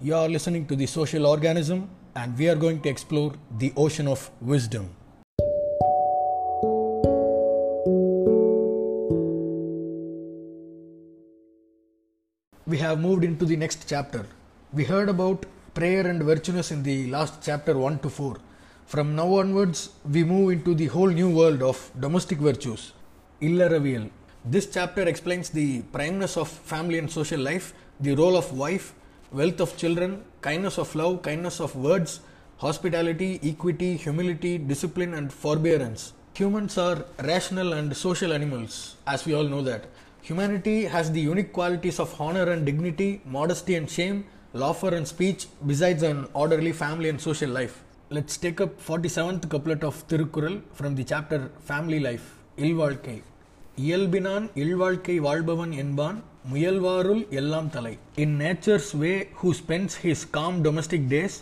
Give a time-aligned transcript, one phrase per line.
[0.00, 4.06] You are listening to The Social Organism, and we are going to explore the ocean
[4.06, 4.90] of wisdom.
[12.64, 14.24] We have moved into the next chapter.
[14.72, 18.36] We heard about prayer and virtuousness in the last chapter 1 to 4.
[18.86, 22.92] From now onwards, we move into the whole new world of domestic virtues,
[23.42, 24.10] Illaravial.
[24.44, 28.94] This chapter explains the primeness of family and social life, the role of wife,
[29.32, 32.20] wealth of children, kindness of love, kindness of words,
[32.58, 36.12] hospitality, equity, humility, discipline, and forbearance.
[36.34, 39.86] Humans are rational and social animals, as we all know that.
[40.22, 45.46] Humanity has the unique qualities of honor and dignity, modesty and shame, laughter and speech,
[45.66, 47.82] besides an orderly family and social life.
[48.10, 53.22] Let's take up 47th couplet of Tirukkural from the chapter Family Life, Ilvalkai.
[53.84, 56.16] இயல்பினான் இல்வாழ்க்கை வாழ்பவன் என்பான்
[56.52, 57.92] முயல்வாருள் எல்லாம் தலை.
[58.16, 61.36] In nature's way who spends his calm domestic days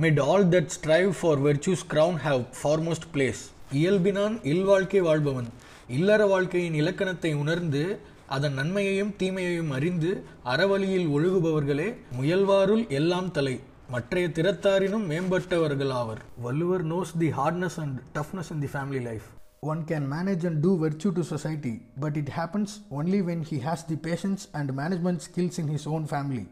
[0.00, 5.48] mid all that strive for virtue's crown have foremost place இயல்பினான் இல்வாழ்க்கை வாழ்பவன்.
[5.88, 7.84] இல்லற வாழ்க்கையின் இலக்கணத்தை உணர்ந்து
[8.36, 10.10] அதன் நன்மையையும் தீமையையும் அறிந்து
[10.44, 13.56] அறவழியில் ஒழுகுபவர்களே முயல்வாருள் எல்லாம் தலை.
[13.90, 16.20] மற்றைய திறத்தாரினும் மேம்பட்டவர்களாவர்.
[16.42, 19.26] Valluvar knows the hardness and toughness in the family life
[19.60, 23.84] one can manage and do virtue to society, but it happens only when he has
[23.84, 26.46] the patience and management skills in his own family.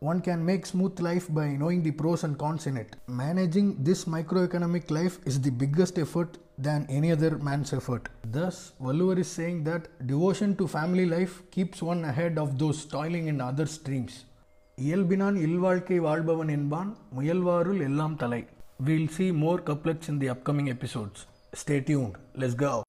[0.00, 2.96] One can make smooth life by knowing the pros and cons in it.
[3.06, 8.08] Managing this microeconomic life is the biggest effort than any other man's effort.
[8.28, 13.28] Thus, Valluvar is saying that devotion to family life keeps one ahead of those toiling
[13.28, 14.24] in other streams.
[14.78, 18.46] இயல்பினான் இல்வாழ்க்கை வாழ்பவன் என்பான் முயல்வாருள் எல்லாம் தலை
[18.86, 21.22] we'll see more couplets in the upcoming episodes
[21.54, 22.16] Stay tuned.
[22.34, 22.84] Let's go.